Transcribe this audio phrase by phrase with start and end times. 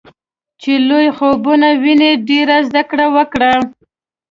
[0.61, 3.53] چې لوی خوبونه وويني ډېره زده کړه وکړي.